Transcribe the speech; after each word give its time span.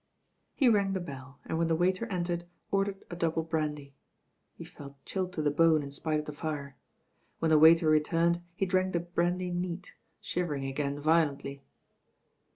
He 0.55 0.67
rang 0.67 0.93
the 0.93 0.99
bell, 0.99 1.37
and 1.45 1.59
when 1.59 1.67
the 1.67 1.75
waiter 1.75 2.07
entered, 2.07 2.45
ordered 2.71 3.05
a 3.11 3.15
double 3.15 3.43
brandy. 3.43 3.93
He 4.55 4.63
felt 4.65 4.95
chilled 5.05 5.31
to 5.33 5.43
the 5.43 5.51
bone 5.51 5.83
in 5.83 5.91
spite 5.91 6.17
of 6.17 6.25
the 6.25 6.31
fire. 6.33 6.75
When 7.37 7.51
the 7.51 7.59
waiter 7.59 7.87
returned 7.87 8.41
he 8.55 8.65
dtzvk 8.65 8.93
the 8.93 8.99
brandy 9.01 9.51
neat, 9.51 9.93
shivering 10.19 10.65
again 10.65 10.99
violently. 10.99 11.61